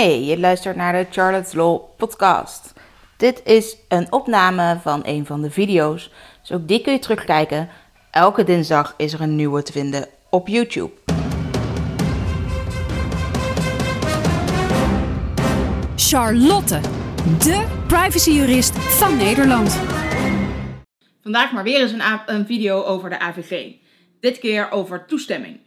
Hey, 0.00 0.24
je 0.24 0.38
luistert 0.38 0.76
naar 0.76 0.92
de 0.92 1.06
Charlotte's 1.10 1.52
Law 1.52 1.80
podcast. 1.96 2.72
Dit 3.16 3.42
is 3.44 3.76
een 3.88 4.12
opname 4.12 4.78
van 4.82 5.00
een 5.04 5.26
van 5.26 5.42
de 5.42 5.50
video's, 5.50 6.10
dus 6.40 6.52
ook 6.52 6.68
die 6.68 6.80
kun 6.80 6.92
je 6.92 6.98
terugkijken. 6.98 7.68
Elke 8.10 8.44
dinsdag 8.44 8.94
is 8.96 9.12
er 9.12 9.20
een 9.20 9.36
nieuwe 9.36 9.62
te 9.62 9.72
vinden 9.72 10.08
op 10.30 10.48
YouTube. 10.48 10.90
Charlotte, 15.96 16.80
de 17.38 17.66
privacyjurist 17.86 18.78
van 18.78 19.16
Nederland. 19.16 19.80
Vandaag 21.22 21.52
maar 21.52 21.64
weer 21.64 21.80
eens 21.80 21.92
een, 21.92 22.02
een 22.26 22.46
video 22.46 22.82
over 22.82 23.10
de 23.10 23.18
AVG. 23.18 23.72
Dit 24.20 24.38
keer 24.38 24.70
over 24.70 25.06
toestemming. 25.06 25.60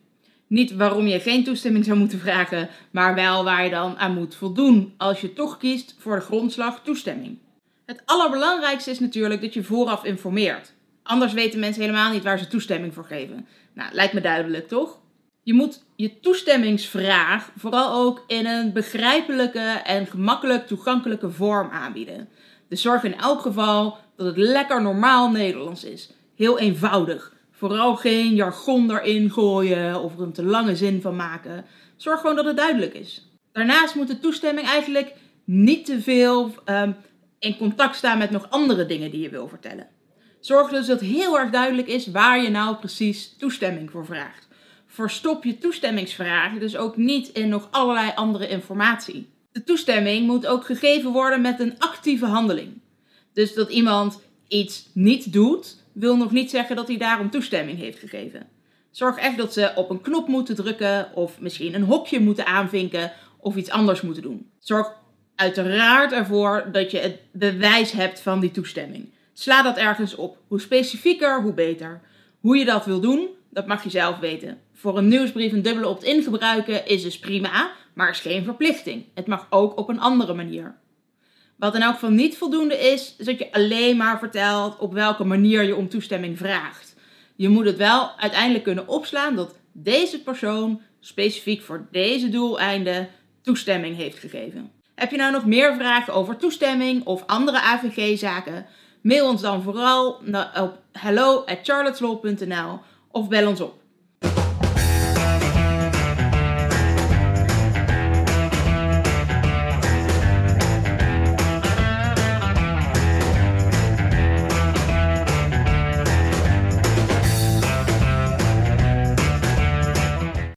Niet 0.54 0.76
waarom 0.76 1.08
je 1.08 1.20
geen 1.20 1.44
toestemming 1.44 1.86
zou 1.86 1.98
moeten 1.98 2.20
vragen, 2.20 2.70
maar 2.92 3.16
wel 3.16 3.44
waar 3.44 3.64
je 3.64 3.70
dan 3.70 3.98
aan 3.98 4.14
moet 4.14 4.36
voldoen 4.36 4.94
als 4.98 5.22
je 5.22 5.34
toch 5.34 5.58
kiest 5.58 5.96
voor 5.98 6.16
de 6.16 6.22
grondslag 6.22 6.82
toestemming. 6.84 7.38
Het 7.86 8.02
allerbelangrijkste 8.06 8.92
is 8.92 9.00
natuurlijk 9.00 9.42
dat 9.42 9.54
je 9.54 9.64
vooraf 9.64 10.04
informeert. 10.04 10.74
Anders 11.04 11.34
weten 11.34 11.60
mensen 11.60 11.82
helemaal 11.82 12.12
niet 12.12 12.24
waar 12.24 12.40
ze 12.40 12.48
toestemming 12.48 12.94
voor 12.94 13.06
geven. 13.06 13.48
Nou, 13.74 13.94
lijkt 13.94 14.14
me 14.14 14.22
duidelijk, 14.22 14.68
toch? 14.68 15.00
Je 15.44 15.54
moet 15.54 15.84
je 15.96 16.20
toestemmingsvraag 16.20 17.52
vooral 17.58 18.06
ook 18.06 18.24
in 18.28 18.46
een 18.46 18.74
begrijpelijke 18.74 19.82
en 19.84 20.06
gemakkelijk 20.06 20.68
toegankelijke 20.68 21.32
vorm 21.32 21.70
aanbieden. 21.70 22.30
Dus 22.70 22.82
zorg 22.82 23.04
in 23.04 23.18
elk 23.18 23.42
geval 23.42 23.98
dat 24.16 24.26
het 24.26 24.38
lekker 24.38 24.82
normaal 24.82 25.32
Nederlands 25.32 25.84
is. 25.84 26.10
Heel 26.36 26.60
eenvoudig. 26.60 27.33
Vooral 27.56 27.96
geen 27.96 28.36
jargon 28.36 28.92
erin 28.92 29.32
gooien 29.32 30.02
of 30.02 30.14
er 30.14 30.22
een 30.22 30.34
te 30.34 30.44
lange 30.44 30.76
zin 30.76 31.02
van 31.02 31.16
maken. 31.16 31.66
Zorg 31.96 32.20
gewoon 32.20 32.36
dat 32.36 32.46
het 32.46 32.58
duidelijk 32.58 32.94
is. 32.94 33.28
Daarnaast 33.52 33.96
moet 33.96 34.08
de 34.08 34.20
toestemming 34.20 34.68
eigenlijk 34.68 35.14
niet 35.46 35.86
te 35.86 36.02
veel 36.02 36.52
ehm, 36.66 36.92
in 37.40 37.58
contact 37.58 37.96
staan 37.96 38.18
met 38.18 38.30
nog 38.30 38.50
andere 38.50 38.86
dingen 38.86 39.12
die 39.12 39.22
je 39.22 39.30
wil 39.30 39.48
vertellen. 39.48 39.88
Zorg 40.40 40.70
dus 40.70 40.88
dat 40.88 41.00
heel 41.00 41.40
erg 41.40 41.50
duidelijk 41.50 41.88
is 41.88 42.08
waar 42.08 42.42
je 42.42 42.50
nou 42.50 42.76
precies 42.76 43.36
toestemming 43.38 43.92
voor 43.92 44.06
vraagt. 44.06 44.48
Verstop 44.88 45.44
je 45.44 45.58
toestemmingsvraag 45.58 46.60
dus 46.60 46.78
ook 46.78 46.98
niet 46.98 47.28
in 47.28 47.50
nog 47.50 47.68
allerlei 47.72 48.12
andere 48.16 48.48
informatie. 48.48 49.30
De 49.52 49.64
toestemming 49.64 50.28
moet 50.28 50.48
ook 50.48 50.66
gegeven 50.66 51.12
worden 51.12 51.42
met 51.42 51.60
een 51.60 51.76
actieve 51.80 52.26
handeling. 52.26 52.82
Dus 53.34 53.54
dat 53.54 53.70
iemand 53.70 54.22
iets 54.54 54.90
niet 54.94 55.34
doet, 55.34 55.78
wil 55.92 56.18
nog 56.18 56.32
niet 56.32 56.50
zeggen 56.50 56.76
dat 56.76 56.88
hij 56.88 56.98
daarom 56.98 57.30
toestemming 57.30 57.78
heeft 57.80 58.00
gegeven. 58.00 58.48
Zorg 58.92 59.18
echt 59.18 59.38
dat 59.38 59.54
ze 59.54 59.72
op 59.76 59.90
een 59.90 60.02
knop 60.02 60.28
moeten 60.28 60.56
drukken 60.56 61.16
of 61.16 61.40
misschien 61.40 61.74
een 61.74 61.84
hokje 61.84 62.20
moeten 62.20 62.46
aanvinken 62.46 63.12
of 63.38 63.56
iets 63.56 63.70
anders 63.70 64.02
moeten 64.02 64.24
doen. 64.24 64.50
Zorg 64.60 64.94
uiteraard 65.36 66.12
ervoor 66.12 66.70
dat 66.72 66.92
je 66.92 66.98
het 66.98 67.20
bewijs 67.32 67.92
hebt 67.92 68.20
van 68.20 68.40
die 68.40 68.52
toestemming. 68.52 69.10
Sla 69.34 69.62
dat 69.62 69.78
ergens 69.78 70.16
op. 70.16 70.38
Hoe 70.48 70.62
specifieker, 70.62 71.42
hoe 71.42 71.54
beter. 71.54 72.02
Hoe 72.40 72.58
je 72.58 72.66
dat 72.66 72.86
wil 72.86 73.00
doen, 73.00 73.28
dat 73.50 73.68
mag 73.68 73.84
je 73.84 73.90
zelf 73.90 74.20
weten. 74.20 74.58
Voor 74.74 74.98
een 74.98 75.08
nieuwsbrief 75.08 75.52
een 75.52 75.62
dubbele 75.62 75.88
opt-in 75.88 76.24
gebruiken 76.24 76.88
is 76.88 77.04
dus 77.04 77.20
prima, 77.20 77.72
maar 77.94 78.10
is 78.10 78.20
geen 78.20 78.44
verplichting. 78.44 79.06
Het 79.14 79.28
mag 79.28 79.48
ook 79.50 79.78
op 79.78 79.90
een 79.90 80.00
andere 80.00 80.34
manier. 80.34 80.76
Wat 81.64 81.76
in 81.76 81.82
elk 81.82 81.94
geval 81.94 82.10
niet 82.10 82.38
voldoende 82.38 82.78
is, 82.78 83.16
is 83.18 83.26
dat 83.26 83.40
je 83.40 83.52
alleen 83.52 83.98
maar 83.98 84.20
vertelt 84.20 84.78
op 84.80 84.94
welke 84.94 85.24
manier 85.24 85.64
je 85.64 85.76
om 85.76 85.90
toestemming 85.90 86.38
vraagt. 86.38 86.96
Je 87.36 87.50
moet 87.50 87.66
het 87.66 87.78
wel 87.78 88.12
uiteindelijk 88.18 88.64
kunnen 88.64 88.88
opslaan 88.88 89.36
dat 89.36 89.56
deze 89.72 90.22
persoon 90.22 90.82
specifiek 91.00 91.62
voor 91.62 91.88
deze 91.92 92.30
doeleinden 92.30 93.10
toestemming 93.42 93.96
heeft 93.96 94.20
gegeven. 94.20 94.72
Heb 94.96 95.12
je 95.12 95.18
nou 95.18 95.32
nog 95.32 95.46
meer 95.46 95.76
vragen 95.76 96.14
over 96.14 96.38
toestemming 96.38 97.06
of 97.06 97.24
andere 97.28 97.62
AVG-zaken? 97.62 98.66
Mail 99.02 99.30
ons 99.30 99.42
dan 99.42 99.62
vooral 99.62 100.22
op 100.56 100.80
hello@charlotteslaw.nl 100.92 102.80
of 103.12 103.28
bel 103.28 103.48
ons 103.48 103.62
op 103.62 103.83